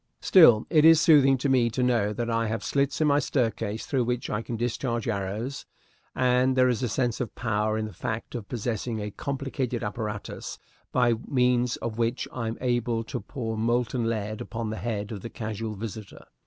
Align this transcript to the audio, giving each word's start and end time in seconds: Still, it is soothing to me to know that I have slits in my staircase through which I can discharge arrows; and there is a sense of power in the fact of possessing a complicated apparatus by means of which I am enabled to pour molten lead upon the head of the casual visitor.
Still, 0.19 0.65
it 0.71 0.83
is 0.83 0.99
soothing 0.99 1.37
to 1.37 1.47
me 1.47 1.69
to 1.69 1.83
know 1.83 2.11
that 2.11 2.27
I 2.27 2.47
have 2.47 2.63
slits 2.63 3.01
in 3.01 3.07
my 3.07 3.19
staircase 3.19 3.85
through 3.85 4.05
which 4.05 4.31
I 4.31 4.41
can 4.41 4.57
discharge 4.57 5.07
arrows; 5.07 5.67
and 6.15 6.55
there 6.57 6.67
is 6.69 6.81
a 6.81 6.89
sense 6.89 7.21
of 7.21 7.35
power 7.35 7.77
in 7.77 7.85
the 7.85 7.93
fact 7.93 8.33
of 8.33 8.49
possessing 8.49 8.99
a 8.99 9.11
complicated 9.11 9.83
apparatus 9.83 10.57
by 10.91 11.13
means 11.27 11.75
of 11.77 11.99
which 11.99 12.27
I 12.33 12.47
am 12.47 12.57
enabled 12.57 13.09
to 13.09 13.19
pour 13.19 13.55
molten 13.55 14.09
lead 14.09 14.41
upon 14.41 14.71
the 14.71 14.77
head 14.77 15.11
of 15.11 15.21
the 15.21 15.29
casual 15.29 15.75
visitor. 15.75 16.25